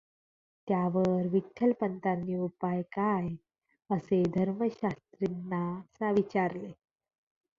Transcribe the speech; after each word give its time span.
त्यावर 0.67 1.27
विठ्ठलपंतांनी 1.27 2.35
उपाय 2.35 2.81
काय 2.91 3.27
असे 3.89 4.21
धर्मशास्त्रींना 4.35 6.11
विचारले. 6.11 6.71